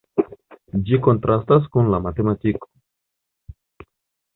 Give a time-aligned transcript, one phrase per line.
[0.87, 2.73] Ĝi kontrastas kun la gramatiko.